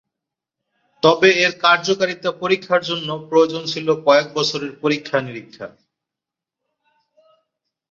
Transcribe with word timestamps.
তবে 1.03 1.29
এর 1.43 1.53
কার্যকারিতা 1.57 2.29
পরীক্ষার 2.41 2.81
জন্য 2.81 3.09
প্রয়োজন 3.29 3.63
ছিল 3.65 3.87
কয়েক 4.05 4.27
বছরের 4.33 4.71
পরীক্ষা-নিরীক্ষা। 4.81 5.67